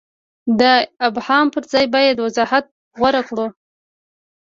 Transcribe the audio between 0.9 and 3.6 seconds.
ابهام پر ځای باید وضاحت غوره کړو.